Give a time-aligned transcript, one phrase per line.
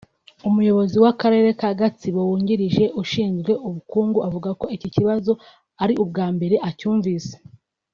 [0.49, 5.31] umuyobozi w’akarere ka Gatsibo wungirije ushinzwe ubukungu avuga ko iki kibazo
[5.83, 7.35] ari ubwa mbere acyumvise